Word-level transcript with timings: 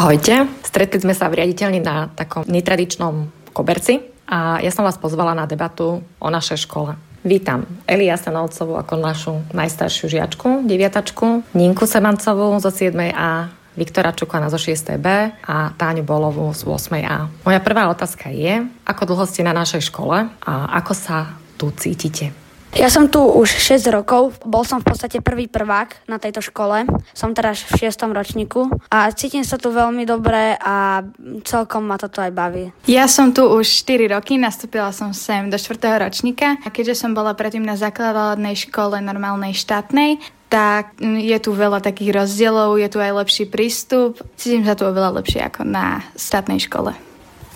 Ahojte, 0.00 0.48
stretli 0.64 0.96
sme 0.96 1.12
sa 1.12 1.28
v 1.28 1.44
riaditeľni 1.44 1.84
na 1.84 2.08
takom 2.08 2.48
netradičnom 2.48 3.28
koberci 3.52 4.00
a 4.32 4.56
ja 4.64 4.72
som 4.72 4.88
vás 4.88 4.96
pozvala 4.96 5.36
na 5.36 5.44
debatu 5.44 6.00
o 6.00 6.28
našej 6.32 6.64
škole. 6.64 6.96
Vítam 7.20 7.68
Elia 7.84 8.16
Sanovcovú 8.16 8.80
ako 8.80 8.96
našu 8.96 9.32
najstaršiu 9.52 10.08
žiačku, 10.08 10.64
deviatačku, 10.64 11.52
Ninku 11.52 11.84
Semancovú 11.84 12.56
zo 12.64 12.72
7A, 12.72 13.52
Viktora 13.76 14.16
Čukana 14.16 14.48
zo 14.48 14.56
6B 14.56 15.04
a 15.44 15.76
Táňu 15.76 16.00
Bolovú 16.00 16.48
z 16.56 16.64
8A. 16.64 17.44
Moja 17.44 17.60
prvá 17.60 17.92
otázka 17.92 18.32
je, 18.32 18.64
ako 18.88 19.04
dlho 19.04 19.28
ste 19.28 19.44
na 19.44 19.52
našej 19.52 19.84
škole 19.92 20.32
a 20.32 20.52
ako 20.80 20.96
sa 20.96 21.36
tu 21.60 21.68
cítite? 21.76 22.32
Ja 22.70 22.86
som 22.86 23.10
tu 23.10 23.18
už 23.18 23.50
6 23.50 23.90
rokov, 23.90 24.38
bol 24.46 24.62
som 24.62 24.78
v 24.78 24.94
podstate 24.94 25.18
prvý 25.18 25.50
prvák 25.50 26.06
na 26.06 26.22
tejto 26.22 26.38
škole, 26.38 26.86
som 27.10 27.34
teraz 27.34 27.66
v 27.66 27.90
6. 27.90 28.14
ročníku 28.14 28.70
a 28.94 29.10
cítim 29.10 29.42
sa 29.42 29.58
tu 29.58 29.74
veľmi 29.74 30.06
dobre 30.06 30.54
a 30.54 31.02
celkom 31.42 31.82
ma 31.82 31.98
toto 31.98 32.22
aj 32.22 32.30
baví. 32.30 32.70
Ja 32.86 33.10
som 33.10 33.34
tu 33.34 33.42
už 33.42 33.66
4 33.66 34.14
roky, 34.14 34.38
nastúpila 34.38 34.94
som 34.94 35.10
sem 35.10 35.50
do 35.50 35.58
4. 35.58 35.82
ročníka 35.98 36.62
a 36.62 36.70
keďže 36.70 37.02
som 37.02 37.10
bola 37.10 37.34
predtým 37.34 37.66
na 37.66 37.74
základnej 37.74 38.54
škole 38.54 39.02
normálnej 39.02 39.50
štátnej, 39.50 40.22
tak 40.46 40.94
je 41.02 41.38
tu 41.42 41.50
veľa 41.50 41.82
takých 41.82 42.22
rozdielov, 42.22 42.78
je 42.78 42.86
tu 42.86 43.02
aj 43.02 43.18
lepší 43.18 43.50
prístup. 43.50 44.22
Cítim 44.38 44.62
sa 44.62 44.78
tu 44.78 44.86
oveľa 44.86 45.18
lepšie 45.18 45.42
ako 45.42 45.66
na 45.66 46.06
štátnej 46.14 46.62
škole. 46.62 47.09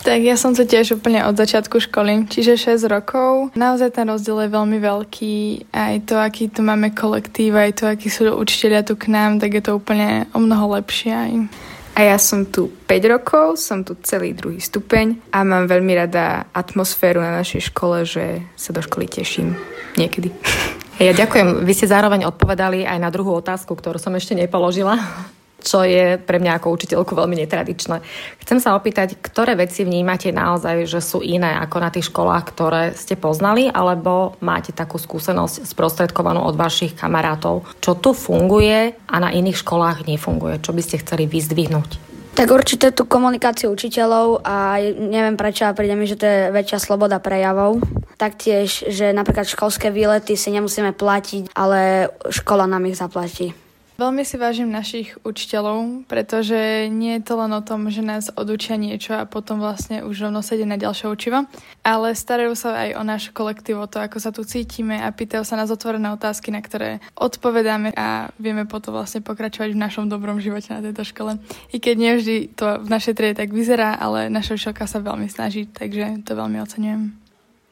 Tak 0.04 0.20
ja 0.20 0.36
som 0.36 0.52
to 0.52 0.68
tiež 0.68 1.00
úplne 1.00 1.24
od 1.24 1.32
začiatku 1.32 1.80
školy, 1.80 2.28
čiže 2.28 2.76
6 2.76 2.92
rokov. 2.92 3.56
Naozaj 3.56 3.96
ten 3.96 4.04
rozdiel 4.04 4.44
je 4.44 4.52
veľmi 4.52 4.76
veľký. 4.76 5.36
Aj 5.72 5.96
to, 6.04 6.20
aký 6.20 6.52
tu 6.52 6.60
máme 6.60 6.92
kolektív, 6.92 7.56
aj 7.56 7.80
to, 7.80 7.84
akí 7.88 8.12
sú 8.12 8.28
učiteľia 8.28 8.84
tu 8.84 9.00
k 9.00 9.08
nám, 9.08 9.40
tak 9.40 9.56
je 9.56 9.64
to 9.64 9.80
úplne 9.80 10.28
o 10.36 10.44
mnoho 10.44 10.76
lepšie 10.76 11.08
aj. 11.08 11.32
A 11.96 12.00
ja 12.04 12.20
som 12.20 12.44
tu 12.44 12.68
5 12.84 13.12
rokov, 13.16 13.56
som 13.56 13.80
tu 13.80 13.96
celý 14.04 14.36
druhý 14.36 14.60
stupeň 14.60 15.24
a 15.32 15.40
mám 15.40 15.64
veľmi 15.72 15.96
rada 15.96 16.52
atmosféru 16.52 17.24
na 17.24 17.40
našej 17.40 17.72
škole, 17.72 18.04
že 18.04 18.44
sa 18.60 18.76
do 18.76 18.84
školy 18.84 19.08
teším 19.08 19.56
niekedy. 19.96 20.28
Ja 20.94 21.10
ďakujem. 21.10 21.66
Vy 21.66 21.74
ste 21.74 21.90
zároveň 21.90 22.22
odpovedali 22.22 22.86
aj 22.86 23.02
na 23.02 23.10
druhú 23.10 23.34
otázku, 23.42 23.74
ktorú 23.74 23.98
som 23.98 24.14
ešte 24.14 24.38
nepoložila 24.38 24.94
čo 25.64 25.80
je 25.82 26.20
pre 26.20 26.36
mňa 26.36 26.60
ako 26.60 26.76
učiteľku 26.76 27.16
veľmi 27.16 27.40
netradičné. 27.40 28.04
Chcem 28.44 28.60
sa 28.60 28.76
opýtať, 28.76 29.16
ktoré 29.16 29.56
veci 29.56 29.82
vnímate 29.82 30.28
naozaj, 30.28 30.84
že 30.84 31.00
sú 31.00 31.24
iné 31.24 31.56
ako 31.56 31.76
na 31.80 31.88
tých 31.88 32.12
školách, 32.12 32.44
ktoré 32.52 32.92
ste 32.92 33.16
poznali, 33.16 33.72
alebo 33.72 34.36
máte 34.44 34.76
takú 34.76 35.00
skúsenosť 35.00 35.64
sprostredkovanú 35.64 36.44
od 36.44 36.54
vašich 36.54 36.92
kamarátov, 36.92 37.64
čo 37.80 37.96
tu 37.96 38.12
funguje 38.12 38.92
a 39.08 39.16
na 39.16 39.32
iných 39.32 39.64
školách 39.64 40.04
nefunguje, 40.04 40.60
čo 40.60 40.76
by 40.76 40.82
ste 40.84 41.00
chceli 41.00 41.24
vyzdvihnúť? 41.24 42.14
Tak 42.34 42.50
určite 42.50 42.90
tú 42.90 43.06
komunikáciu 43.06 43.70
učiteľov 43.70 44.42
a 44.42 44.82
neviem 44.82 45.38
prečo, 45.38 45.70
ale 45.70 45.78
príde 45.78 45.94
mi, 45.94 46.10
že 46.10 46.18
to 46.18 46.26
je 46.26 46.40
väčšia 46.50 46.82
sloboda 46.82 47.22
prejavov. 47.22 47.78
Taktiež, 48.18 48.90
že 48.90 49.14
napríklad 49.14 49.46
školské 49.46 49.94
výlety 49.94 50.34
si 50.34 50.50
nemusíme 50.50 50.90
platiť, 50.98 51.54
ale 51.54 52.10
škola 52.34 52.66
nám 52.66 52.90
ich 52.90 52.98
zaplatí. 52.98 53.54
Veľmi 53.94 54.26
si 54.26 54.34
vážim 54.34 54.74
našich 54.74 55.14
učiteľov, 55.22 56.10
pretože 56.10 56.90
nie 56.90 57.14
je 57.14 57.30
to 57.30 57.38
len 57.38 57.54
o 57.54 57.62
tom, 57.62 57.86
že 57.94 58.02
nás 58.02 58.26
odučia 58.34 58.74
niečo 58.74 59.14
a 59.14 59.22
potom 59.22 59.62
vlastne 59.62 60.02
už 60.02 60.26
rovno 60.26 60.42
sedia 60.42 60.66
na 60.66 60.74
ďalšie 60.74 61.06
učivo, 61.06 61.46
ale 61.86 62.18
starajú 62.18 62.58
sa 62.58 62.74
aj 62.74 62.90
o 62.98 63.02
náš 63.06 63.30
kolektív, 63.30 63.78
o 63.78 63.86
to, 63.86 64.02
ako 64.02 64.18
sa 64.18 64.34
tu 64.34 64.42
cítime 64.42 64.98
a 64.98 65.14
pýtajú 65.14 65.46
sa 65.46 65.54
nás 65.54 65.70
otvorené 65.70 66.10
otázky, 66.10 66.50
na 66.50 66.58
ktoré 66.58 66.98
odpovedáme 67.14 67.94
a 67.94 68.34
vieme 68.34 68.66
potom 68.66 68.98
vlastne 68.98 69.22
pokračovať 69.22 69.78
v 69.78 69.82
našom 69.86 70.10
dobrom 70.10 70.42
živote 70.42 70.74
na 70.74 70.82
tejto 70.82 71.06
škole. 71.06 71.38
I 71.70 71.78
keď 71.78 71.94
nie 71.94 72.12
vždy 72.18 72.36
to 72.50 72.82
v 72.82 72.90
našej 72.90 73.14
triede 73.14 73.46
tak 73.46 73.54
vyzerá, 73.54 73.94
ale 73.94 74.26
naša 74.26 74.58
školka 74.58 74.90
sa 74.90 74.98
veľmi 74.98 75.30
snaží, 75.30 75.70
takže 75.70 76.26
to 76.26 76.34
veľmi 76.34 76.58
oceňujem. 76.58 77.23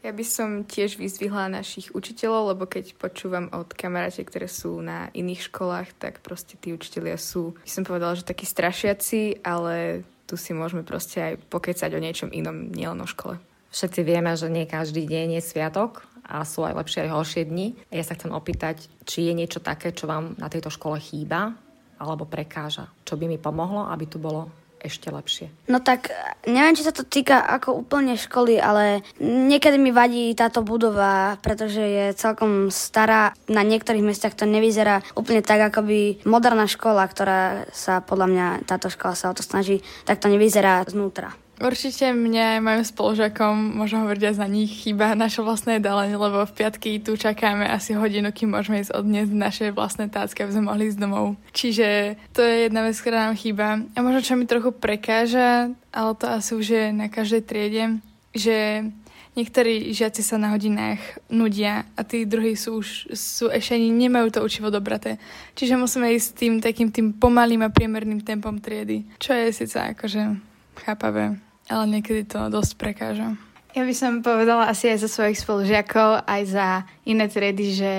Ja 0.03 0.11
by 0.11 0.25
som 0.27 0.67
tiež 0.67 0.99
vyzvihla 0.99 1.47
našich 1.47 1.95
učiteľov, 1.95 2.59
lebo 2.59 2.67
keď 2.67 2.99
počúvam 2.99 3.47
od 3.55 3.71
kamaráte, 3.71 4.27
ktoré 4.27 4.51
sú 4.51 4.83
na 4.83 5.07
iných 5.15 5.47
školách, 5.47 5.95
tak 5.95 6.19
proste 6.27 6.59
tí 6.59 6.75
učiteľia 6.75 7.15
sú, 7.15 7.55
by 7.63 7.71
som 7.71 7.87
povedala, 7.87 8.19
že 8.19 8.27
takí 8.27 8.43
strašiaci, 8.43 9.47
ale 9.47 10.03
tu 10.27 10.35
si 10.35 10.51
môžeme 10.51 10.83
proste 10.83 11.23
aj 11.23 11.35
pokecať 11.47 11.91
o 11.95 12.03
niečom 12.03 12.35
inom, 12.35 12.75
nielen 12.75 12.99
o 12.99 13.07
škole. 13.07 13.39
Všetci 13.71 14.03
vieme, 14.03 14.35
že 14.35 14.51
nie 14.51 14.67
každý 14.67 15.07
deň 15.07 15.39
je 15.39 15.43
sviatok 15.47 16.03
a 16.27 16.43
sú 16.43 16.67
aj 16.67 16.83
lepšie 16.83 17.07
aj 17.07 17.15
horšie 17.15 17.43
dni. 17.47 17.79
Ja 17.95 18.03
sa 18.03 18.19
chcem 18.19 18.35
opýtať, 18.35 18.91
či 19.07 19.31
je 19.31 19.39
niečo 19.39 19.63
také, 19.63 19.95
čo 19.95 20.11
vám 20.11 20.35
na 20.35 20.51
tejto 20.51 20.69
škole 20.69 20.99
chýba 20.99 21.55
alebo 22.03 22.27
prekáža, 22.27 22.91
čo 23.07 23.15
by 23.15 23.31
mi 23.31 23.39
pomohlo, 23.39 23.87
aby 23.87 24.11
tu 24.11 24.19
bolo 24.19 24.51
ešte 24.83 25.09
lepšie? 25.09 25.49
No 25.71 25.79
tak 25.79 26.11
neviem, 26.45 26.75
či 26.75 26.85
sa 26.87 26.93
to 26.93 27.07
týka 27.07 27.39
ako 27.39 27.87
úplne 27.87 28.19
školy, 28.19 28.59
ale 28.59 29.07
niekedy 29.23 29.79
mi 29.79 29.95
vadí 29.95 30.35
táto 30.35 30.67
budova, 30.67 31.39
pretože 31.41 31.81
je 31.81 32.07
celkom 32.19 32.69
stará. 32.69 33.35
Na 33.47 33.63
niektorých 33.63 34.05
miestach 34.05 34.35
to 34.35 34.45
nevyzerá 34.45 35.01
úplne 35.15 35.41
tak, 35.41 35.73
ako 35.73 35.87
by 35.87 36.01
moderná 36.27 36.67
škola, 36.67 37.07
ktorá 37.07 37.71
sa 37.71 38.03
podľa 38.03 38.27
mňa, 38.29 38.47
táto 38.67 38.91
škola 38.91 39.15
sa 39.15 39.31
o 39.31 39.37
to 39.37 39.47
snaží, 39.47 39.81
tak 40.05 40.19
to 40.19 40.27
nevyzerá 40.27 40.83
znútra. 40.87 41.33
Určite 41.61 42.17
mňa 42.17 42.59
aj 42.59 42.61
mojim 42.65 42.85
spolužiakom, 42.85 43.55
možno 43.77 44.09
hovoriť 44.09 44.23
aj 44.33 44.35
za 44.41 44.47
nich, 44.49 44.73
chýba 44.73 45.13
naše 45.13 45.45
vlastné 45.45 45.79
jedálenie, 45.79 46.17
lebo 46.17 46.49
v 46.49 46.57
piatky 46.57 46.99
tu 46.99 47.15
čakáme 47.15 47.69
asi 47.69 47.93
hodinu, 47.93 48.33
kým 48.33 48.57
môžeme 48.57 48.81
ísť 48.81 48.97
odniesť 48.97 49.33
naše 49.37 49.67
vlastné 49.71 50.09
tácky, 50.09 50.43
aby 50.43 50.55
sme 50.59 50.73
mohli 50.73 50.89
ísť 50.89 50.99
domov. 50.99 51.39
Čiže 51.53 52.19
to 52.33 52.41
je 52.41 52.67
jedna 52.67 52.89
vec, 52.89 52.97
ktorá 52.97 53.29
nám 53.29 53.37
chýba. 53.37 53.85
A 53.95 53.99
možno 54.01 54.25
čo 54.25 54.35
mi 54.35 54.49
trochu 54.49 54.73
prekáža, 54.73 55.71
ale 55.93 56.11
to 56.17 56.27
asi 56.27 56.51
už 56.57 56.67
je 56.67 56.85
na 56.91 57.07
každej 57.13 57.43
triede, 57.45 58.01
že 58.33 58.89
niektorí 59.37 59.93
žiaci 59.93 60.21
sa 60.21 60.37
na 60.37 60.53
hodinách 60.53 61.01
nudia 61.33 61.89
a 61.97 62.01
tí 62.05 62.29
druhí 62.29 62.53
sú 62.57 62.81
už 62.81 63.13
sú 63.17 63.49
ešte 63.49 63.77
ani 63.77 63.89
nemajú 63.93 64.29
to 64.29 64.45
učivo 64.45 64.69
dobraté. 64.69 65.17
Čiže 65.57 65.81
musíme 65.81 66.13
ísť 66.13 66.29
tým 66.37 66.55
takým 66.61 66.93
tým 66.93 67.17
pomalým 67.17 67.65
a 67.65 67.73
priemerným 67.73 68.21
tempom 68.25 68.61
triedy, 68.61 69.09
čo 69.17 69.33
je 69.33 69.49
síce 69.53 69.79
akože 69.79 70.52
chápavé 70.77 71.37
ale 71.73 71.85
niekedy 71.89 72.29
to 72.29 72.53
dosť 72.53 72.73
prekáža. 72.77 73.33
Ja 73.73 73.89
by 73.89 73.95
som 73.97 74.21
povedala 74.21 74.69
asi 74.69 74.93
aj 74.93 75.01
za 75.01 75.09
svojich 75.09 75.41
spolužiakov, 75.41 76.29
aj 76.29 76.43
za 76.45 76.85
iné 77.09 77.25
triedy, 77.25 77.73
že 77.73 77.93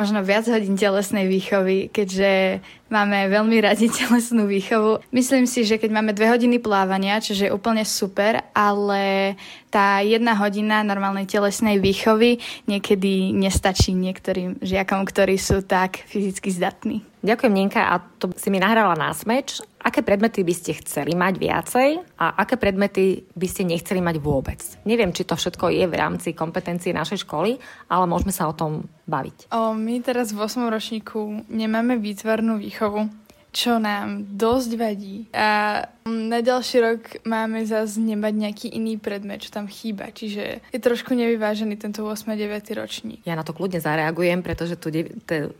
možno 0.00 0.24
viac 0.24 0.48
hodín 0.48 0.80
telesnej 0.80 1.28
výchovy, 1.28 1.92
keďže 1.92 2.64
máme 2.88 3.28
veľmi 3.28 3.60
radi 3.60 3.92
telesnú 4.00 4.48
výchovu. 4.48 5.04
Myslím 5.12 5.44
si, 5.44 5.68
že 5.68 5.76
keď 5.76 5.92
máme 5.92 6.16
dve 6.16 6.32
hodiny 6.32 6.56
plávania, 6.56 7.20
čo 7.20 7.36
je 7.36 7.52
úplne 7.52 7.84
super, 7.84 8.40
ale 8.56 9.36
tá 9.68 10.00
jedna 10.00 10.32
hodina 10.40 10.80
normálnej 10.80 11.28
telesnej 11.28 11.84
výchovy 11.84 12.40
niekedy 12.64 13.36
nestačí 13.36 13.92
niektorým 13.92 14.64
žiakom, 14.64 15.04
ktorí 15.04 15.36
sú 15.36 15.60
tak 15.60 16.00
fyzicky 16.08 16.48
zdatní. 16.48 17.09
Ďakujem, 17.20 17.52
Nenka, 17.52 17.84
a 17.84 18.00
to 18.00 18.32
si 18.32 18.48
mi 18.48 18.56
nahrala 18.56 18.96
na 18.96 19.12
smeč. 19.12 19.60
Aké 19.76 20.00
predmety 20.00 20.40
by 20.40 20.54
ste 20.56 20.72
chceli 20.80 21.12
mať 21.12 21.36
viacej 21.36 21.88
a 22.16 22.32
aké 22.40 22.56
predmety 22.56 23.28
by 23.36 23.44
ste 23.48 23.68
nechceli 23.68 24.00
mať 24.00 24.16
vôbec? 24.20 24.60
Neviem, 24.88 25.12
či 25.12 25.28
to 25.28 25.36
všetko 25.36 25.68
je 25.68 25.84
v 25.84 25.94
rámci 26.00 26.32
kompetencií 26.32 26.96
našej 26.96 27.28
školy, 27.28 27.60
ale 27.92 28.04
môžeme 28.08 28.32
sa 28.32 28.48
o 28.48 28.56
tom 28.56 28.88
baviť. 29.04 29.52
O, 29.52 29.76
my 29.76 30.00
teraz 30.00 30.32
v 30.32 30.40
8. 30.40 30.64
ročníku 30.72 31.44
nemáme 31.52 32.00
výtvarnú 32.00 32.56
výchovu 32.56 33.12
čo 33.50 33.82
nám 33.82 34.38
dosť 34.38 34.70
vadí. 34.78 35.26
A 35.34 35.82
na 36.06 36.38
ďalší 36.38 36.76
rok 36.82 37.00
máme 37.26 37.66
zase 37.66 37.98
nemať 37.98 38.34
nejaký 38.34 38.66
iný 38.70 38.94
predmet, 38.98 39.42
čo 39.42 39.50
tam 39.50 39.66
chýba. 39.66 40.10
Čiže 40.14 40.62
je 40.70 40.80
trošku 40.82 41.14
nevyvážený 41.14 41.74
tento 41.78 42.06
8. 42.06 42.30
a 42.30 42.36
9. 42.38 42.78
ročník. 42.78 43.26
Ja 43.26 43.34
na 43.34 43.42
to 43.42 43.50
kľudne 43.50 43.82
zareagujem, 43.82 44.42
pretože 44.46 44.78
tu 44.78 44.90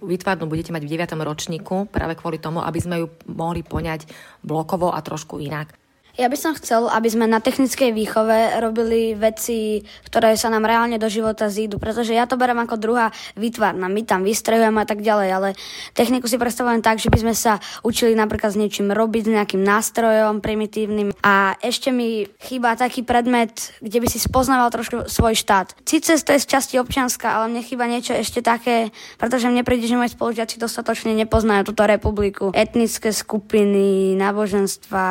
výtvarnú 0.02 0.46
budete 0.46 0.70
mať 0.70 0.82
v 0.86 0.92
9. 1.02 1.18
ročníku 1.18 1.90
práve 1.90 2.14
kvôli 2.14 2.38
tomu, 2.38 2.62
aby 2.62 2.78
sme 2.78 2.96
ju 3.02 3.06
mohli 3.30 3.66
poňať 3.66 4.06
blokovo 4.46 4.94
a 4.94 5.00
trošku 5.02 5.42
inak. 5.42 5.79
Ja 6.20 6.28
by 6.28 6.36
som 6.36 6.52
chcel, 6.52 6.84
aby 6.84 7.08
sme 7.08 7.24
na 7.24 7.40
technickej 7.40 7.96
výchove 7.96 8.60
robili 8.60 9.16
veci, 9.16 9.80
ktoré 10.04 10.36
sa 10.36 10.52
nám 10.52 10.68
reálne 10.68 11.00
do 11.00 11.08
života 11.08 11.48
zídu, 11.48 11.80
pretože 11.80 12.12
ja 12.12 12.28
to 12.28 12.36
berem 12.36 12.60
ako 12.60 12.76
druhá 12.76 13.08
výtvarná. 13.40 13.88
My 13.88 14.04
tam 14.04 14.20
vystrehujeme 14.28 14.84
a 14.84 14.84
tak 14.84 15.00
ďalej, 15.00 15.28
ale 15.32 15.48
techniku 15.96 16.28
si 16.28 16.36
predstavujem 16.36 16.84
tak, 16.84 17.00
že 17.00 17.08
by 17.08 17.24
sme 17.24 17.32
sa 17.32 17.56
učili 17.80 18.12
napríklad 18.12 18.52
s 18.52 18.60
niečím 18.60 18.92
robiť, 18.92 19.32
s 19.32 19.32
nejakým 19.32 19.64
nástrojom 19.64 20.44
primitívnym. 20.44 21.16
A 21.24 21.56
ešte 21.64 21.88
mi 21.88 22.28
chýba 22.36 22.76
taký 22.76 23.00
predmet, 23.00 23.72
kde 23.80 24.04
by 24.04 24.06
si 24.12 24.20
spoznával 24.20 24.68
trošku 24.68 25.08
svoj 25.08 25.32
štát. 25.32 25.72
Sice 25.88 26.20
to 26.20 26.36
je 26.36 26.44
z 26.44 26.50
časti 26.52 26.76
občianska, 26.76 27.32
ale 27.32 27.48
mne 27.48 27.64
chýba 27.64 27.88
niečo 27.88 28.12
ešte 28.12 28.44
také, 28.44 28.92
pretože 29.16 29.48
mne 29.48 29.64
príde, 29.64 29.88
že 29.88 29.96
moji 29.96 30.12
spolužiaci 30.12 30.60
dostatočne 30.60 31.16
nepoznajú 31.16 31.72
túto 31.72 31.88
republiku. 31.88 32.52
Etnické 32.52 33.08
skupiny, 33.08 34.20
náboženstva, 34.20 35.08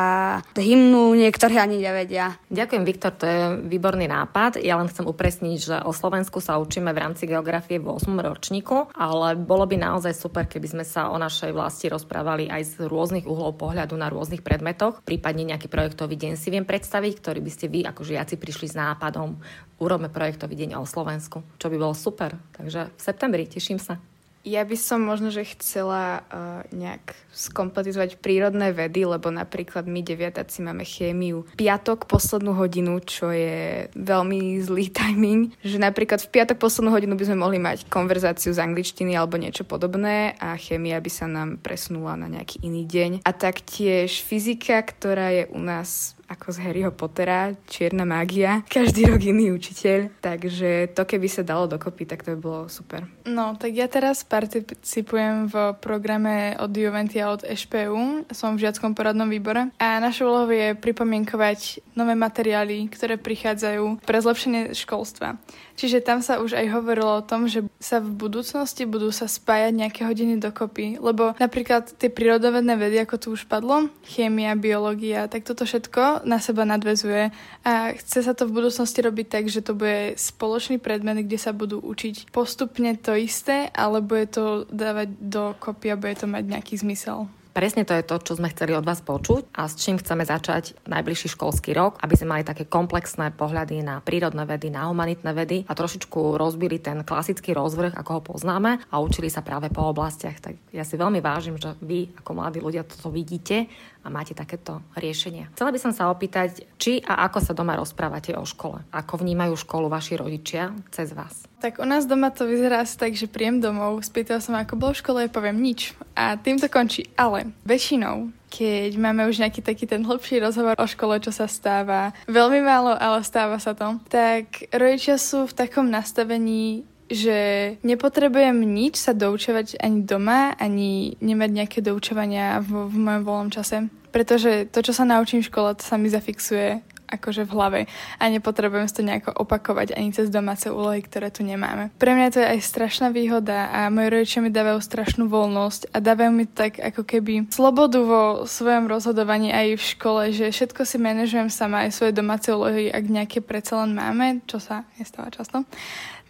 hymnu 0.54 0.99
väčšinu 1.00 1.16
niektorí 1.16 1.54
ani 1.56 1.76
nevedia. 1.80 2.36
Ďakujem, 2.52 2.84
Viktor, 2.84 3.12
to 3.16 3.24
je 3.24 3.40
výborný 3.64 4.06
nápad. 4.08 4.60
Ja 4.60 4.76
len 4.76 4.92
chcem 4.92 5.08
upresniť, 5.08 5.56
že 5.58 5.76
o 5.84 5.92
Slovensku 5.96 6.38
sa 6.44 6.60
učíme 6.60 6.92
v 6.92 7.00
rámci 7.00 7.24
geografie 7.24 7.80
v 7.80 7.88
8. 7.88 8.12
ročníku, 8.20 8.92
ale 8.92 9.36
bolo 9.36 9.64
by 9.64 9.76
naozaj 9.80 10.12
super, 10.12 10.44
keby 10.44 10.68
sme 10.68 10.84
sa 10.84 11.08
o 11.08 11.16
našej 11.16 11.56
vlasti 11.56 11.88
rozprávali 11.88 12.52
aj 12.52 12.76
z 12.76 12.84
rôznych 12.84 13.24
uhlov 13.24 13.56
pohľadu 13.56 13.96
na 13.96 14.12
rôznych 14.12 14.44
predmetoch. 14.44 15.00
Prípadne 15.04 15.48
nejaký 15.48 15.72
projektový 15.72 16.20
deň 16.20 16.36
si 16.36 16.52
viem 16.52 16.68
predstaviť, 16.68 17.12
ktorý 17.20 17.40
by 17.40 17.50
ste 17.50 17.66
vy 17.72 17.80
ako 17.88 18.04
žiaci 18.04 18.36
prišli 18.36 18.66
s 18.68 18.76
nápadom. 18.76 19.40
Urobme 19.80 20.12
projektový 20.12 20.60
deň 20.60 20.76
o 20.76 20.84
Slovensku, 20.84 21.40
čo 21.56 21.66
by 21.72 21.76
bolo 21.80 21.96
super. 21.96 22.36
Takže 22.52 22.92
v 22.92 23.00
septembri 23.00 23.48
teším 23.48 23.80
sa. 23.80 24.09
Ja 24.40 24.64
by 24.64 24.76
som 24.76 25.04
možno, 25.04 25.28
že 25.28 25.44
chcela 25.52 26.24
uh, 26.24 26.64
nejak 26.72 27.12
skompletizovať 27.28 28.16
prírodné 28.24 28.72
vedy, 28.72 29.04
lebo 29.04 29.28
napríklad 29.28 29.84
my 29.84 30.00
deviatáci 30.00 30.64
máme 30.64 30.80
chémiu 30.80 31.44
piatok 31.60 32.08
poslednú 32.08 32.56
hodinu, 32.56 33.04
čo 33.04 33.28
je 33.28 33.92
veľmi 33.92 34.56
zlý 34.64 34.88
timing, 34.98 35.52
že 35.60 35.76
napríklad 35.76 36.24
v 36.24 36.32
piatok 36.32 36.56
poslednú 36.56 36.88
hodinu 36.88 37.20
by 37.20 37.24
sme 37.28 37.42
mohli 37.42 37.58
mať 37.60 37.84
konverzáciu 37.92 38.56
z 38.56 38.64
angličtiny 38.64 39.12
alebo 39.12 39.36
niečo 39.36 39.68
podobné 39.68 40.36
a 40.40 40.56
chémia 40.56 40.96
by 41.04 41.10
sa 41.12 41.28
nám 41.28 41.60
presunula 41.60 42.16
na 42.16 42.32
nejaký 42.32 42.64
iný 42.64 42.88
deň. 42.88 43.10
A 43.28 43.30
taktiež 43.36 44.24
fyzika, 44.24 44.80
ktorá 44.80 45.36
je 45.36 45.44
u 45.52 45.60
nás 45.60 46.16
ako 46.30 46.54
z 46.54 46.58
Harryho 46.62 46.94
Pottera, 46.94 47.58
čierna 47.66 48.06
mágia, 48.06 48.62
každý 48.70 49.10
rok 49.10 49.18
iný 49.26 49.50
učiteľ, 49.50 50.22
takže 50.22 50.94
to 50.94 51.02
keby 51.02 51.26
sa 51.26 51.42
dalo 51.42 51.66
dokopy, 51.66 52.06
tak 52.06 52.22
to 52.22 52.38
by 52.38 52.38
bolo 52.38 52.62
super. 52.70 53.02
No, 53.26 53.58
tak 53.58 53.74
ja 53.74 53.90
teraz 53.90 54.22
participujem 54.22 55.50
v 55.50 55.74
programe 55.82 56.54
od 56.54 56.70
Juventy 56.70 57.18
a 57.18 57.34
od 57.34 57.42
EŠPU, 57.42 58.30
som 58.30 58.54
v 58.54 58.62
žiackom 58.62 58.94
poradnom 58.94 59.26
výbore 59.26 59.74
a 59.82 59.98
našou 59.98 60.30
úlohou 60.30 60.54
je 60.54 60.78
pripomienkovať 60.78 61.82
nové 61.98 62.14
materiály, 62.14 62.86
ktoré 62.94 63.18
prichádzajú 63.18 64.06
pre 64.06 64.22
zlepšenie 64.22 64.70
školstva. 64.70 65.34
Čiže 65.74 66.04
tam 66.04 66.20
sa 66.22 66.38
už 66.38 66.54
aj 66.54 66.66
hovorilo 66.76 67.18
o 67.18 67.26
tom, 67.26 67.48
že 67.48 67.64
sa 67.80 67.96
v 67.96 68.12
budúcnosti 68.12 68.84
budú 68.84 69.08
sa 69.08 69.24
spájať 69.24 69.72
nejaké 69.72 70.04
hodiny 70.04 70.36
dokopy, 70.36 71.00
lebo 71.00 71.32
napríklad 71.40 71.96
tie 71.96 72.12
prírodovedné 72.12 72.76
vedy, 72.76 73.00
ako 73.00 73.16
tu 73.16 73.26
už 73.32 73.48
padlo, 73.48 73.88
chémia, 74.04 74.52
biológia, 74.52 75.32
tak 75.32 75.48
toto 75.48 75.64
všetko 75.64 76.28
na 76.28 76.36
seba 76.44 76.68
nadvezuje 76.68 77.32
a 77.64 77.96
chce 77.96 78.20
sa 78.20 78.36
to 78.36 78.44
v 78.44 78.60
budúcnosti 78.60 79.00
robiť 79.00 79.26
tak, 79.32 79.44
že 79.48 79.64
to 79.64 79.72
bude 79.72 80.20
spoločný 80.20 80.76
predmet, 80.76 81.24
kde 81.24 81.40
sa 81.40 81.56
budú 81.56 81.80
učiť 81.80 82.28
postupne 82.28 82.92
to 83.00 83.16
isté, 83.16 83.72
alebo 83.72 84.12
je 84.12 84.28
to 84.28 84.44
dávať 84.68 85.16
do 85.16 85.56
kopy 85.56 85.88
a 85.88 85.96
bude 85.96 86.20
to 86.20 86.28
mať 86.28 86.44
nejaký 86.52 86.76
zmysel. 86.76 87.39
Presne 87.50 87.82
to 87.82 87.98
je 87.98 88.06
to, 88.06 88.16
čo 88.22 88.38
sme 88.38 88.46
chceli 88.54 88.78
od 88.78 88.86
vás 88.86 89.02
počuť 89.02 89.50
a 89.58 89.66
s 89.66 89.74
čím 89.74 89.98
chceme 89.98 90.22
začať 90.22 90.78
najbližší 90.86 91.34
školský 91.34 91.74
rok, 91.74 91.98
aby 91.98 92.14
sme 92.14 92.38
mali 92.38 92.42
také 92.46 92.62
komplexné 92.62 93.34
pohľady 93.34 93.82
na 93.82 93.98
prírodné 93.98 94.46
vedy, 94.46 94.70
na 94.70 94.86
humanitné 94.86 95.34
vedy 95.34 95.66
a 95.66 95.74
trošičku 95.74 96.38
rozbili 96.38 96.78
ten 96.78 97.02
klasický 97.02 97.50
rozvrh, 97.50 97.98
ako 97.98 98.10
ho 98.14 98.22
poznáme 98.22 98.78
a 98.86 98.94
učili 99.02 99.26
sa 99.26 99.42
práve 99.42 99.66
po 99.66 99.82
oblastiach. 99.82 100.38
Tak 100.38 100.54
ja 100.70 100.86
si 100.86 100.94
veľmi 100.94 101.18
vážim, 101.18 101.58
že 101.58 101.74
vy 101.82 102.14
ako 102.22 102.30
mladí 102.38 102.62
ľudia 102.62 102.86
toto 102.86 103.10
vidíte 103.10 103.66
a 104.00 104.08
máte 104.08 104.32
takéto 104.32 104.80
riešenia. 104.96 105.52
Chcela 105.54 105.74
by 105.74 105.78
som 105.80 105.92
sa 105.92 106.08
opýtať, 106.08 106.64
či 106.80 107.00
a 107.04 107.26
ako 107.28 107.38
sa 107.40 107.52
doma 107.52 107.76
rozprávate 107.76 108.32
o 108.36 108.44
škole. 108.44 108.80
Ako 108.90 109.20
vnímajú 109.20 109.56
školu 109.60 109.92
vaši 109.92 110.16
rodičia 110.16 110.72
cez 110.88 111.12
vás? 111.12 111.44
Tak 111.60 111.76
u 111.76 111.84
nás 111.84 112.08
doma 112.08 112.32
to 112.32 112.48
vyzerá 112.48 112.80
asi 112.80 112.96
tak, 112.96 113.12
že 113.12 113.28
príjem 113.28 113.60
domov, 113.60 114.00
spýtal 114.00 114.40
som, 114.40 114.56
ako 114.56 114.80
bolo 114.80 114.92
v 114.96 115.00
škole, 115.04 115.20
poviem 115.28 115.60
nič. 115.60 115.92
A 116.16 116.40
tým 116.40 116.56
to 116.56 116.72
končí. 116.72 117.08
Ale 117.20 117.52
väčšinou 117.68 118.32
keď 118.50 118.98
máme 118.98 119.30
už 119.30 119.38
nejaký 119.38 119.62
taký 119.62 119.86
ten 119.86 120.02
hlbší 120.02 120.42
rozhovor 120.42 120.74
o 120.74 120.90
škole, 120.90 121.22
čo 121.22 121.30
sa 121.30 121.46
stáva, 121.46 122.10
veľmi 122.26 122.58
málo, 122.66 122.98
ale 122.98 123.22
stáva 123.22 123.62
sa 123.62 123.78
to, 123.78 124.02
tak 124.10 124.66
rodičia 124.74 125.22
sú 125.22 125.46
v 125.46 125.54
takom 125.54 125.86
nastavení, 125.86 126.82
že 127.10 127.38
nepotrebujem 127.82 128.62
nič 128.62 128.96
sa 128.96 129.12
doučovať 129.12 129.82
ani 129.82 130.06
doma, 130.06 130.54
ani 130.54 131.18
nemať 131.18 131.50
nejaké 131.50 131.78
doučovania 131.82 132.62
v, 132.62 132.86
v 132.86 132.96
mojom 132.96 133.22
voľnom 133.26 133.50
čase. 133.50 133.90
Pretože 134.14 134.70
to, 134.70 134.82
čo 134.82 134.94
sa 134.94 135.02
naučím 135.06 135.42
v 135.42 135.50
škole, 135.50 135.70
to 135.74 135.82
sa 135.86 135.98
mi 135.98 136.10
zafixuje 136.10 136.82
akože 137.10 137.42
v 137.42 137.54
hlave 137.58 137.80
a 138.22 138.30
nepotrebujem 138.30 138.86
si 138.86 138.94
to 138.94 139.02
nejako 139.02 139.34
opakovať 139.34 139.98
ani 139.98 140.14
cez 140.14 140.30
domáce 140.30 140.70
úlohy, 140.70 141.02
ktoré 141.02 141.34
tu 141.34 141.42
nemáme. 141.42 141.90
Pre 141.98 142.12
mňa 142.14 142.28
to 142.30 142.38
je 142.38 142.48
aj 142.54 142.60
strašná 142.62 143.10
výhoda 143.10 143.66
a 143.74 143.90
moji 143.90 144.08
rodičia 144.14 144.40
mi 144.40 144.54
dávajú 144.54 144.78
strašnú 144.78 145.26
voľnosť 145.26 145.90
a 145.90 145.96
dávajú 145.98 146.30
mi 146.30 146.46
tak 146.46 146.78
ako 146.78 147.02
keby 147.02 147.50
slobodu 147.50 147.98
vo 147.98 148.22
svojom 148.46 148.86
rozhodovaní 148.86 149.50
aj 149.50 149.74
v 149.74 149.82
škole, 149.82 150.22
že 150.30 150.54
všetko 150.54 150.86
si 150.86 150.96
manažujem 151.02 151.50
sama 151.50 151.90
aj 151.90 151.98
svoje 151.98 152.14
domáce 152.14 152.46
úlohy, 152.54 152.88
ak 152.88 153.04
nejaké 153.10 153.38
predsa 153.42 153.82
len 153.82 153.92
máme, 153.92 154.46
čo 154.46 154.62
sa 154.62 154.86
nestáva 154.96 155.34
často 155.34 155.66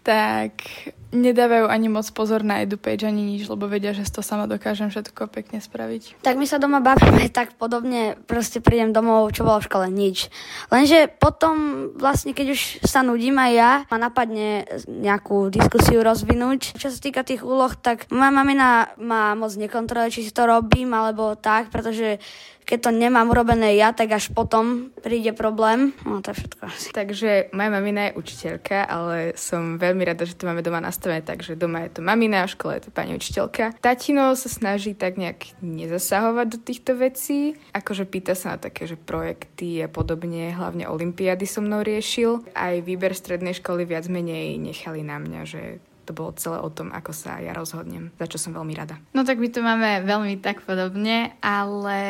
tak 0.01 0.65
nedávajú 1.11 1.67
ani 1.67 1.91
moc 1.91 2.07
pozor 2.15 2.47
na 2.47 2.63
EduPage 2.63 3.03
ani 3.03 3.35
nič, 3.35 3.51
lebo 3.51 3.67
vedia, 3.67 3.91
že 3.91 4.07
to 4.07 4.23
sama 4.23 4.47
dokážem 4.47 4.95
všetko 4.95 5.27
pekne 5.27 5.59
spraviť. 5.59 6.23
Tak 6.23 6.39
my 6.39 6.47
sa 6.47 6.63
doma 6.63 6.79
bavíme 6.79 7.27
tak 7.39 7.59
podobne, 7.59 8.15
proste 8.31 8.63
prídem 8.63 8.95
domov, 8.95 9.35
čo 9.35 9.43
bolo 9.43 9.59
v 9.59 9.67
škole, 9.67 9.87
nič. 9.91 10.31
Lenže 10.71 11.11
potom 11.11 11.91
vlastne, 11.99 12.31
keď 12.31 12.55
už 12.55 12.61
sa 12.87 13.03
nudím 13.03 13.43
aj 13.43 13.53
ja, 13.53 13.73
ma 13.91 13.99
napadne 13.99 14.71
nejakú 14.87 15.51
diskusiu 15.51 16.07
rozvinúť. 16.07 16.79
Čo 16.79 16.95
sa 16.95 16.99
týka 17.03 17.27
tých 17.27 17.43
úloh, 17.43 17.75
tak 17.75 18.07
moja 18.15 18.31
mamina 18.31 18.95
ma 19.03 19.35
moc 19.35 19.51
nekontroluje, 19.59 20.15
či 20.15 20.31
si 20.31 20.33
to 20.33 20.47
robím, 20.47 20.95
alebo 20.95 21.35
tak, 21.35 21.75
pretože 21.75 22.23
keď 22.71 22.87
to 22.87 22.91
nemám 22.95 23.35
urobené 23.35 23.75
ja, 23.75 23.91
tak 23.91 24.15
až 24.15 24.31
potom 24.31 24.95
príde 25.03 25.35
problém. 25.35 25.91
No 26.07 26.23
to 26.23 26.31
je 26.31 26.47
všetko 26.47 26.63
asi. 26.71 26.89
Takže 26.95 27.31
moja 27.51 27.71
mamina 27.75 28.01
je 28.07 28.17
učiteľka, 28.23 28.87
ale 28.87 29.35
som 29.35 29.75
veľmi 29.75 30.07
rada, 30.07 30.23
že 30.23 30.39
to 30.39 30.47
máme 30.47 30.63
doma 30.63 30.79
nastavené, 30.79 31.27
takže 31.27 31.59
doma 31.59 31.83
je 31.91 31.99
to 31.99 32.01
mamina, 32.07 32.47
v 32.47 32.55
škole 32.55 32.79
je 32.79 32.87
to 32.87 32.91
pani 32.95 33.19
učiteľka. 33.19 33.75
Tatino 33.83 34.39
sa 34.39 34.47
snaží 34.47 34.95
tak 34.95 35.19
nejak 35.19 35.59
nezasahovať 35.59 36.47
do 36.47 36.59
týchto 36.63 36.95
vecí, 36.95 37.59
akože 37.75 38.07
pýta 38.07 38.39
sa 38.39 38.55
na 38.55 38.59
také, 38.63 38.87
že 38.87 38.95
projekty 38.95 39.83
a 39.83 39.91
podobne, 39.91 40.55
hlavne 40.55 40.87
olimpiády 40.87 41.51
so 41.51 41.59
mnou 41.59 41.83
riešil. 41.83 42.47
Aj 42.55 42.79
výber 42.79 43.19
strednej 43.19 43.59
školy 43.59 43.83
viac 43.83 44.07
menej 44.07 44.63
nechali 44.63 45.03
na 45.03 45.19
mňa, 45.19 45.41
že 45.43 45.83
to 46.11 46.19
bolo 46.19 46.35
celé 46.35 46.59
o 46.59 46.67
tom, 46.75 46.91
ako 46.91 47.15
sa 47.15 47.39
ja 47.39 47.55
rozhodnem, 47.55 48.11
za 48.19 48.27
čo 48.27 48.43
som 48.43 48.51
veľmi 48.51 48.75
rada. 48.75 48.99
No 49.15 49.23
tak 49.23 49.39
my 49.39 49.47
to 49.47 49.63
máme 49.63 50.03
veľmi 50.03 50.43
tak 50.43 50.67
podobne, 50.67 51.39
ale 51.39 52.03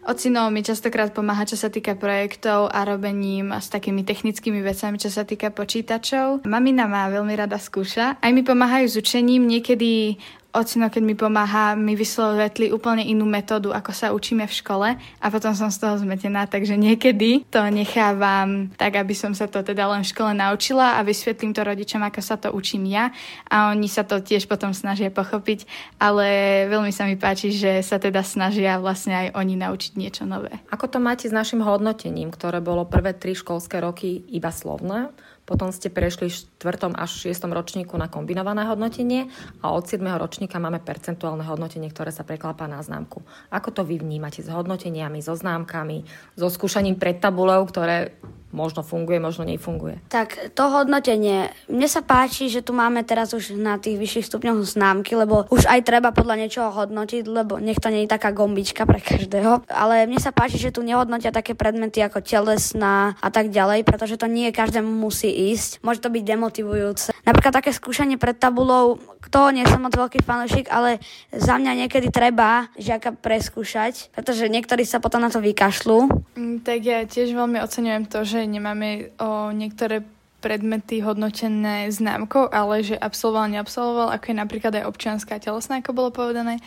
Ocino 0.00 0.48
mi 0.48 0.64
častokrát 0.64 1.12
pomáha, 1.12 1.44
čo 1.44 1.60
sa 1.60 1.68
týka 1.68 1.92
projektov 1.92 2.72
a 2.72 2.88
robením 2.88 3.52
a 3.52 3.60
s 3.60 3.68
takými 3.68 4.00
technickými 4.00 4.64
vecami, 4.64 4.96
čo 4.96 5.12
sa 5.12 5.28
týka 5.28 5.52
počítačov. 5.52 6.48
Mamina 6.48 6.88
má 6.88 7.12
veľmi 7.12 7.36
rada 7.36 7.60
skúša. 7.60 8.16
Aj 8.16 8.32
mi 8.32 8.40
pomáhajú 8.40 8.88
s 8.88 8.96
učením. 8.96 9.44
Niekedy 9.44 10.16
ocino, 10.50 10.90
keď 10.90 11.02
mi 11.02 11.14
pomáha, 11.14 11.78
mi 11.78 11.94
vysvetli 11.94 12.74
úplne 12.74 13.06
inú 13.06 13.26
metódu, 13.26 13.70
ako 13.70 13.90
sa 13.94 14.10
učíme 14.10 14.46
v 14.46 14.54
škole 14.54 14.88
a 14.98 15.26
potom 15.30 15.54
som 15.54 15.70
z 15.70 15.78
toho 15.78 15.94
zmetená, 16.02 16.50
takže 16.50 16.74
niekedy 16.74 17.46
to 17.46 17.62
nechávam 17.70 18.70
tak, 18.74 18.98
aby 18.98 19.14
som 19.14 19.30
sa 19.30 19.46
to 19.46 19.62
teda 19.62 19.86
len 19.86 20.02
v 20.02 20.10
škole 20.10 20.34
naučila 20.34 20.98
a 20.98 21.06
vysvetlím 21.06 21.54
to 21.54 21.62
rodičom, 21.62 22.02
ako 22.02 22.20
sa 22.20 22.36
to 22.36 22.50
učím 22.50 22.90
ja 22.90 23.14
a 23.46 23.70
oni 23.70 23.86
sa 23.86 24.02
to 24.02 24.18
tiež 24.18 24.50
potom 24.50 24.74
snažia 24.74 25.14
pochopiť, 25.14 25.66
ale 26.02 26.26
veľmi 26.66 26.90
sa 26.90 27.06
mi 27.06 27.14
páči, 27.14 27.54
že 27.54 27.82
sa 27.86 28.02
teda 28.02 28.26
snažia 28.26 28.82
vlastne 28.82 29.14
aj 29.14 29.38
oni 29.38 29.54
naučiť 29.54 29.92
niečo 29.94 30.26
nové. 30.26 30.50
Ako 30.74 30.90
to 30.90 30.98
máte 30.98 31.30
s 31.30 31.34
našim 31.34 31.62
hodnotením, 31.62 32.34
ktoré 32.34 32.58
bolo 32.58 32.86
prvé 32.86 33.14
tri 33.14 33.38
školské 33.38 33.78
roky 33.78 34.26
iba 34.34 34.50
slovné? 34.50 35.14
Potom 35.50 35.74
ste 35.74 35.90
prešli 35.90 36.30
v 36.30 36.62
4. 36.62 36.94
až 36.94 37.10
6. 37.26 37.50
ročníku 37.50 37.98
na 37.98 38.06
kombinované 38.06 38.70
hodnotenie 38.70 39.26
a 39.58 39.74
od 39.74 39.82
7. 39.82 39.98
ročníka 40.14 40.62
máme 40.62 40.78
percentuálne 40.78 41.42
hodnotenie, 41.42 41.90
ktoré 41.90 42.14
sa 42.14 42.22
preklápa 42.22 42.70
na 42.70 42.78
známku. 42.78 43.26
Ako 43.50 43.74
to 43.74 43.82
vy 43.82 43.98
vnímate 43.98 44.46
s 44.46 44.48
hodnoteniami, 44.48 45.18
so 45.18 45.34
známkami, 45.34 46.06
so 46.38 46.46
skúšaním 46.46 47.02
pred 47.02 47.18
tabulou, 47.18 47.66
ktoré 47.66 48.14
možno 48.50 48.82
funguje, 48.82 49.22
možno 49.22 49.46
nefunguje. 49.46 50.02
Tak 50.10 50.54
to 50.54 50.64
hodnotenie. 50.70 51.50
Mne 51.70 51.88
sa 51.90 52.02
páči, 52.02 52.50
že 52.50 52.62
tu 52.62 52.74
máme 52.74 53.02
teraz 53.06 53.30
už 53.34 53.54
na 53.56 53.78
tých 53.78 53.98
vyšších 53.98 54.26
stupňoch 54.26 54.62
známky, 54.66 55.14
lebo 55.14 55.46
už 55.50 55.66
aj 55.66 55.80
treba 55.86 56.10
podľa 56.10 56.46
niečoho 56.46 56.70
hodnotiť, 56.70 57.24
lebo 57.26 57.62
nech 57.62 57.78
to 57.78 57.88
nie 57.90 58.04
je 58.06 58.12
taká 58.12 58.34
gombička 58.34 58.86
pre 58.86 58.98
každého. 59.02 59.66
Ale 59.70 60.06
mne 60.10 60.18
sa 60.18 60.34
páči, 60.34 60.58
že 60.58 60.74
tu 60.74 60.82
nehodnotia 60.82 61.34
také 61.34 61.54
predmety 61.54 62.02
ako 62.02 62.22
telesná 62.22 63.14
a 63.18 63.28
tak 63.30 63.54
ďalej, 63.54 63.86
pretože 63.86 64.18
to 64.18 64.26
nie 64.26 64.50
každému 64.50 64.90
musí 64.90 65.30
ísť. 65.54 65.82
Môže 65.86 66.02
to 66.02 66.10
byť 66.10 66.22
demotivujúce. 66.26 67.09
Napríklad 67.24 67.52
také 67.52 67.70
skúšanie 67.70 68.16
pred 68.16 68.36
tabulou, 68.36 68.96
to 69.28 69.52
nie 69.52 69.64
som 69.68 69.84
moc 69.84 69.92
veľký 69.92 70.24
fanúšik, 70.24 70.72
ale 70.72 70.98
za 71.30 71.60
mňa 71.60 71.86
niekedy 71.86 72.08
treba 72.08 72.72
žiaka 72.80 73.12
preskúšať, 73.12 74.12
pretože 74.16 74.48
niektorí 74.48 74.88
sa 74.88 74.98
potom 74.98 75.20
na 75.20 75.28
to 75.28 75.44
vykašľú. 75.44 76.08
Mm, 76.36 76.56
tak 76.64 76.80
ja 76.82 77.04
tiež 77.04 77.36
veľmi 77.36 77.60
oceňujem 77.60 78.04
to, 78.08 78.24
že 78.24 78.48
nemáme 78.48 79.12
o 79.20 79.52
niektoré 79.52 80.02
predmety 80.40 81.04
hodnotené 81.04 81.92
známkou, 81.92 82.48
ale 82.48 82.80
že 82.80 82.96
absolvoval, 82.96 83.52
neabsolvoval, 83.52 84.08
ako 84.16 84.24
je 84.32 84.36
napríklad 84.40 84.72
aj 84.80 84.88
občianská 84.88 85.36
telesná, 85.36 85.84
ako 85.84 85.92
bolo 85.92 86.10
povedané. 86.10 86.58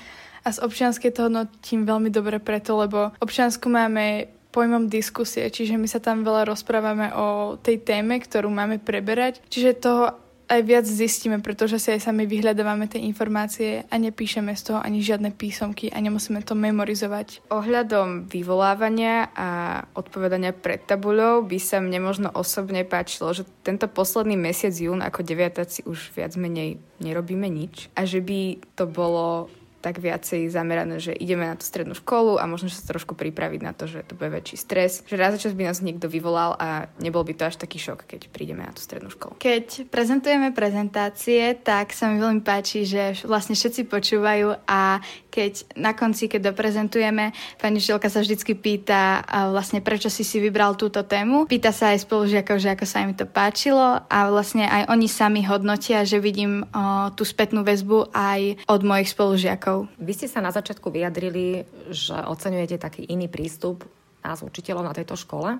A 0.45 0.53
z 0.53 0.61
občianskej 0.61 1.09
to 1.15 1.27
hodnotím 1.27 1.89
veľmi 1.89 2.13
dobre 2.13 2.37
preto, 2.37 2.77
lebo 2.77 3.15
občiansku 3.17 3.65
máme 3.65 4.29
pojmom 4.53 4.85
diskusie, 4.85 5.49
čiže 5.49 5.81
my 5.81 5.89
sa 5.89 5.97
tam 5.97 6.21
veľa 6.21 6.45
rozprávame 6.45 7.09
o 7.17 7.57
tej 7.57 7.81
téme, 7.81 8.21
ktorú 8.21 8.53
máme 8.53 8.77
preberať, 8.77 9.41
čiže 9.49 9.81
toho 9.81 10.22
aj 10.47 10.61
viac 10.63 10.85
zistíme, 10.85 11.39
pretože 11.39 11.79
si 11.79 11.89
aj 11.95 12.05
sami 12.09 12.27
vyhľadávame 12.27 12.91
tie 12.91 13.01
informácie 13.03 13.87
a 13.87 13.95
nepíšeme 13.95 14.51
z 14.53 14.61
toho 14.71 14.79
ani 14.79 14.99
žiadne 14.99 15.31
písomky 15.33 15.89
a 15.89 15.97
nemusíme 15.99 16.43
to 16.43 16.53
memorizovať. 16.53 17.47
Ohľadom 17.49 18.27
vyvolávania 18.27 19.31
a 19.33 19.49
odpovedania 19.95 20.51
pred 20.51 20.83
tabuľou 20.83 21.45
by 21.47 21.57
sa 21.59 21.79
mne 21.79 22.03
možno 22.03 22.27
osobne 22.31 22.83
páčilo, 22.83 23.31
že 23.31 23.47
tento 23.63 23.87
posledný 23.87 24.35
mesiac 24.35 24.75
jún 24.75 24.99
ako 24.99 25.23
deviatáci 25.23 25.87
už 25.87 26.11
viac 26.13 26.35
menej 26.35 26.79
nerobíme 26.99 27.47
nič 27.47 27.89
a 27.95 28.03
že 28.03 28.19
by 28.19 28.59
to 28.75 28.85
bolo 28.87 29.47
tak 29.83 29.99
viacej 29.99 30.47
zamerané, 30.47 31.03
že 31.03 31.11
ideme 31.11 31.43
na 31.43 31.59
tú 31.59 31.67
strednú 31.67 31.91
školu 31.91 32.39
a 32.39 32.47
možno 32.47 32.71
sa 32.71 32.79
trošku 32.87 33.19
pripraviť 33.19 33.59
na 33.59 33.75
to, 33.75 33.83
že 33.83 34.07
to 34.07 34.15
bude 34.15 34.31
väčší 34.31 34.55
stres, 34.55 35.03
že 35.03 35.19
raz 35.19 35.35
za 35.35 35.43
čas 35.43 35.53
by 35.53 35.67
nás 35.67 35.83
niekto 35.83 36.07
vyvolal 36.07 36.55
a 36.55 36.87
nebol 37.03 37.27
by 37.27 37.35
to 37.35 37.43
až 37.51 37.59
taký 37.59 37.83
šok, 37.83 38.07
keď 38.07 38.31
prídeme 38.31 38.63
na 38.63 38.71
tú 38.71 38.79
strednú 38.79 39.11
školu. 39.11 39.43
Keď 39.43 39.91
prezentujeme 39.91 40.55
prezentácie, 40.55 41.59
tak 41.59 41.91
sa 41.91 42.07
mi 42.07 42.23
veľmi 42.23 42.39
páči, 42.39 42.87
že 42.87 43.27
vlastne 43.27 43.59
všetci 43.59 43.91
počúvajú 43.91 44.55
a 44.63 45.03
keď 45.33 45.75
na 45.75 45.97
konci, 45.97 46.29
keď 46.29 46.53
doprezentujeme, 46.53 47.33
pani 47.57 47.81
učiteľka 47.81 48.07
sa 48.07 48.21
vždycky 48.21 48.53
pýta 48.53 49.25
vlastne 49.49 49.81
prečo 49.81 50.07
si 50.07 50.21
si 50.21 50.37
vybral 50.37 50.77
túto 50.77 51.01
tému. 51.01 51.49
Pýta 51.49 51.73
sa 51.73 51.89
aj 51.91 52.05
spolužiakov, 52.05 52.61
že 52.61 52.77
ako 52.77 52.85
sa 52.85 53.01
im 53.01 53.17
to 53.17 53.25
páčilo 53.25 54.05
a 54.05 54.17
vlastne 54.29 54.69
aj 54.69 54.93
oni 54.93 55.09
sami 55.09 55.41
hodnotia, 55.41 56.05
že 56.05 56.21
vidím 56.21 56.61
o, 56.69 57.09
tú 57.17 57.25
spätnú 57.25 57.65
väzbu 57.65 58.13
aj 58.13 58.61
od 58.69 58.81
mojich 58.85 59.09
spolužiakov 59.09 59.72
rokov. 59.73 59.89
Vy 59.97 60.13
ste 60.13 60.27
sa 60.29 60.39
na 60.45 60.53
začiatku 60.53 60.93
vyjadrili, 60.93 61.65
že 61.89 62.13
oceňujete 62.13 62.77
taký 62.77 63.01
iný 63.09 63.25
prístup 63.25 63.85
nás 64.23 64.39
učiteľov 64.45 64.87
na 64.87 64.93
tejto 64.95 65.19
škole. 65.19 65.59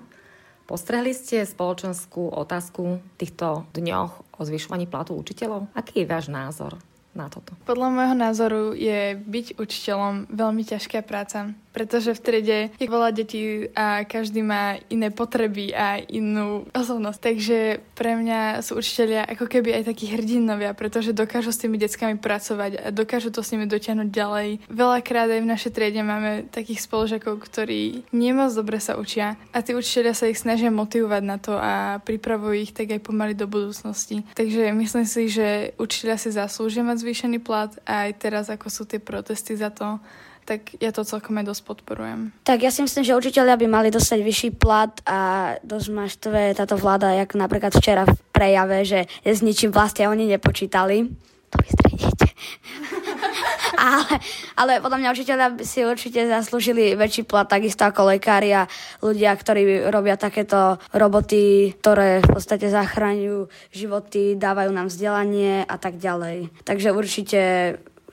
Postrehli 0.64 1.12
ste 1.12 1.44
spoločenskú 1.44 2.32
otázku 2.32 2.96
v 2.96 3.16
týchto 3.20 3.68
dňoch 3.76 4.40
o 4.40 4.42
zvyšovaní 4.48 4.88
platu 4.88 5.12
učiteľov? 5.12 5.68
Aký 5.76 6.00
je 6.00 6.08
váš 6.08 6.32
názor 6.32 6.80
na 7.12 7.28
toto? 7.28 7.52
Podľa 7.68 7.88
môjho 7.92 8.16
názoru 8.16 8.62
je 8.72 9.20
byť 9.20 9.60
učiteľom 9.60 10.32
veľmi 10.32 10.64
ťažká 10.64 11.04
práca 11.04 11.52
pretože 11.74 12.14
v 12.14 12.22
triede 12.22 12.58
je 12.78 12.86
veľa 12.86 13.10
detí 13.10 13.66
a 13.74 14.06
každý 14.06 14.46
má 14.46 14.78
iné 14.86 15.10
potreby 15.10 15.74
a 15.74 15.98
inú 15.98 16.70
osobnosť. 16.70 17.18
Takže 17.18 17.58
pre 17.98 18.14
mňa 18.14 18.62
sú 18.62 18.78
učiteľia 18.78 19.26
ako 19.26 19.50
keby 19.50 19.82
aj 19.82 19.90
takí 19.90 20.06
hrdinovia, 20.14 20.70
pretože 20.78 21.10
dokážu 21.10 21.50
s 21.50 21.58
tými 21.58 21.74
deckami 21.74 22.14
pracovať 22.14 22.78
a 22.78 22.88
dokážu 22.94 23.34
to 23.34 23.42
s 23.42 23.50
nimi 23.50 23.66
dotiahnuť 23.66 24.08
ďalej. 24.08 24.48
Veľakrát 24.70 25.26
aj 25.26 25.42
v 25.42 25.50
našej 25.50 25.72
triede 25.74 26.00
máme 26.06 26.46
takých 26.54 26.86
spolužiakov, 26.86 27.42
ktorí 27.42 28.06
nemoc 28.14 28.54
dobre 28.54 28.78
sa 28.78 28.94
učia 28.94 29.34
a 29.50 29.58
tí 29.58 29.74
učiteľia 29.74 30.14
sa 30.14 30.30
ich 30.30 30.38
snažia 30.38 30.70
motivovať 30.70 31.22
na 31.26 31.36
to 31.42 31.58
a 31.58 31.98
pripravujú 32.06 32.54
ich 32.54 32.70
tak 32.70 32.94
aj 32.94 33.02
pomaly 33.02 33.34
do 33.34 33.50
budúcnosti. 33.50 34.22
Takže 34.38 34.70
myslím 34.70 35.06
si, 35.10 35.26
že 35.26 35.74
učiteľia 35.74 36.18
si 36.22 36.30
zaslúžia 36.30 36.86
mať 36.86 37.02
zvýšený 37.02 37.38
plat 37.42 37.74
a 37.82 38.06
aj 38.06 38.10
teraz, 38.22 38.46
ako 38.46 38.70
sú 38.70 38.86
tie 38.86 39.02
protesty 39.02 39.58
za 39.58 39.74
to, 39.74 39.98
tak 40.44 40.76
ja 40.76 40.92
to 40.92 41.02
celkom 41.02 41.40
aj 41.40 41.48
dosť 41.48 41.62
podporujem. 41.64 42.20
Tak 42.44 42.60
ja 42.60 42.70
si 42.70 42.84
myslím, 42.84 43.02
že 43.02 43.16
učiteľia 43.16 43.56
by 43.56 43.66
mali 43.66 43.88
dostať 43.88 44.20
vyšší 44.20 44.50
plat 44.60 44.92
a 45.08 45.54
dosť 45.64 45.88
ma 45.90 46.04
táto 46.52 46.76
vláda, 46.76 47.16
jak 47.16 47.32
napríklad 47.32 47.72
včera 47.72 48.04
v 48.04 48.14
prejave, 48.30 48.84
že 48.84 49.08
s 49.24 49.40
ničím 49.40 49.72
vlastne 49.72 50.06
oni 50.06 50.28
nepočítali. 50.28 51.08
To 51.50 51.56
vystredíte. 51.58 52.28
ale, 53.78 54.18
ale 54.58 54.72
podľa 54.82 54.98
mňa 55.00 55.14
učiteľia 55.14 55.48
by 55.54 55.64
si 55.64 55.80
určite 55.86 56.26
zaslúžili 56.26 56.98
väčší 56.98 57.24
plat, 57.24 57.46
takisto 57.46 57.86
ako 57.86 58.14
lekári 58.14 58.50
a 58.54 58.68
ľudia, 59.00 59.34
ktorí 59.34 59.88
robia 59.88 60.18
takéto 60.18 60.78
roboty, 60.92 61.74
ktoré 61.78 62.24
v 62.24 62.28
podstate 62.28 62.68
zachraňujú 62.70 63.48
životy, 63.70 64.34
dávajú 64.34 64.70
nám 64.72 64.90
vzdelanie 64.90 65.62
a 65.64 65.76
tak 65.78 65.98
ďalej. 65.98 66.50
Takže 66.66 66.94
určite 66.94 67.40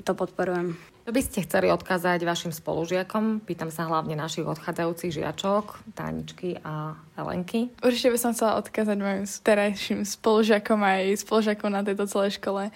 to 0.02 0.14
podporujem. 0.18 0.91
Čo 1.12 1.20
by 1.20 1.28
ste 1.28 1.44
chceli 1.44 1.68
odkázať 1.68 2.24
vašim 2.24 2.56
spolužiakom? 2.56 3.44
Pýtam 3.44 3.68
sa 3.68 3.84
hlavne 3.84 4.16
našich 4.16 4.48
odchádzajúcich 4.48 5.20
žiačok, 5.20 5.84
Táničky 5.92 6.56
a 6.64 6.96
Elenky. 7.20 7.68
Určite 7.84 8.16
by 8.16 8.20
som 8.24 8.32
chcela 8.32 8.56
odkázať 8.56 8.96
mojim 8.96 9.28
terajším 9.28 10.08
spolužiakom 10.08 10.80
aj 10.80 11.20
spolužiakom 11.20 11.68
na 11.68 11.84
tejto 11.84 12.08
celej 12.08 12.40
škole, 12.40 12.72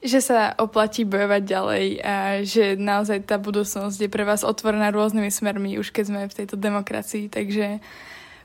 že 0.00 0.24
sa 0.24 0.56
oplatí 0.56 1.04
bojovať 1.04 1.42
ďalej 1.44 1.84
a 2.00 2.16
že 2.40 2.80
naozaj 2.80 3.28
tá 3.28 3.36
budúcnosť 3.36 4.00
je 4.00 4.08
pre 4.08 4.24
vás 4.24 4.48
otvorená 4.48 4.88
rôznymi 4.88 5.28
smermi, 5.28 5.76
už 5.76 5.92
keď 5.92 6.04
sme 6.08 6.20
v 6.24 6.36
tejto 6.40 6.56
demokracii, 6.56 7.28
takže 7.28 7.84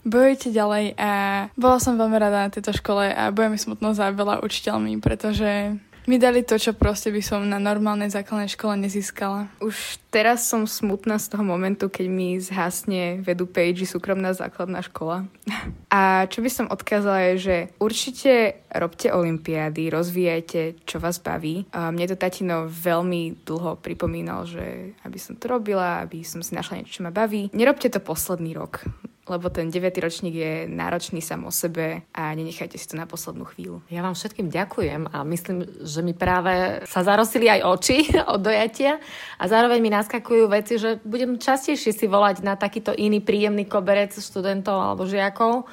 bojujte 0.04 0.52
ďalej 0.52 1.00
a 1.00 1.12
bola 1.56 1.80
som 1.80 1.96
veľmi 1.96 2.20
rada 2.20 2.44
na 2.44 2.52
tejto 2.52 2.76
škole 2.76 3.08
a 3.08 3.32
bojujem 3.32 3.56
smutno 3.56 3.96
za 3.96 4.12
veľa 4.12 4.44
učiteľmi, 4.44 5.00
pretože 5.00 5.80
mi 6.10 6.18
dali 6.18 6.42
to, 6.42 6.58
čo 6.58 6.74
proste 6.74 7.14
by 7.14 7.22
som 7.22 7.46
na 7.46 7.62
normálnej 7.62 8.10
základnej 8.10 8.50
škole 8.50 8.74
nezískala. 8.82 9.46
Už 9.62 10.02
teraz 10.10 10.50
som 10.50 10.66
smutná 10.66 11.22
z 11.22 11.30
toho 11.30 11.46
momentu, 11.46 11.86
keď 11.86 12.06
mi 12.10 12.42
zhasne 12.42 13.22
vedú 13.22 13.46
page 13.46 13.86
súkromná 13.86 14.34
základná 14.34 14.82
škola. 14.82 15.30
A 15.94 16.26
čo 16.26 16.42
by 16.42 16.50
som 16.50 16.66
odkázala 16.66 17.30
je, 17.30 17.34
že 17.38 17.56
určite 17.78 18.66
robte 18.74 19.14
olimpiády, 19.14 19.94
rozvíjajte, 19.94 20.82
čo 20.90 20.98
vás 20.98 21.22
baví. 21.22 21.70
A 21.70 21.94
mne 21.94 22.10
to 22.10 22.18
tatino 22.18 22.66
veľmi 22.66 23.46
dlho 23.46 23.78
pripomínal, 23.78 24.50
že 24.50 24.98
aby 25.06 25.22
som 25.22 25.38
to 25.38 25.46
robila, 25.46 26.02
aby 26.02 26.26
som 26.26 26.42
si 26.42 26.58
našla 26.58 26.82
niečo, 26.82 27.02
čo 27.02 27.06
ma 27.06 27.14
baví. 27.14 27.54
Nerobte 27.54 27.94
to 27.94 28.02
posledný 28.02 28.58
rok 28.58 28.82
lebo 29.30 29.54
ten 29.54 29.70
9. 29.70 29.94
ročník 30.02 30.36
je 30.36 30.54
náročný 30.66 31.22
sám 31.22 31.46
o 31.46 31.54
sebe 31.54 32.04
a 32.12 32.34
nenechajte 32.34 32.76
si 32.76 32.90
to 32.90 32.98
na 32.98 33.06
poslednú 33.06 33.46
chvíľu. 33.46 33.86
Ja 33.94 34.02
vám 34.02 34.18
všetkým 34.18 34.50
ďakujem 34.50 35.14
a 35.14 35.22
myslím, 35.24 35.70
že 35.86 36.02
mi 36.02 36.18
práve 36.18 36.84
sa 36.90 37.06
zarosili 37.06 37.48
aj 37.48 37.62
oči 37.64 37.98
od 38.34 38.42
dojatia 38.42 38.98
a 39.38 39.44
zároveň 39.46 39.80
mi 39.80 39.94
naskakujú 39.94 40.50
veci, 40.50 40.82
že 40.82 40.98
budem 41.06 41.38
častejšie 41.38 41.94
si 41.94 42.06
volať 42.10 42.42
na 42.42 42.58
takýto 42.58 42.92
iný 42.92 43.22
príjemný 43.22 43.70
koberec 43.70 44.18
študentov 44.18 44.76
alebo 44.76 45.06
žiakov 45.06 45.70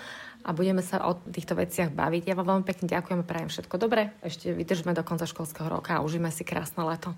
a 0.47 0.55
budeme 0.55 0.79
sa 0.81 1.03
o 1.11 1.19
týchto 1.19 1.59
veciach 1.59 1.91
baviť. 1.91 2.31
Ja 2.31 2.39
vám 2.39 2.47
veľmi 2.55 2.65
pekne 2.65 2.87
ďakujem 2.87 3.19
a 3.19 3.27
prajem 3.27 3.51
všetko 3.51 3.75
dobré. 3.83 4.15
Ešte 4.23 4.55
vydržme 4.55 4.95
do 4.95 5.03
konca 5.03 5.27
školského 5.27 5.67
roka 5.67 5.99
a 5.99 6.05
užíme 6.07 6.31
si 6.31 6.47
krásne 6.47 6.87
leto. 6.87 7.11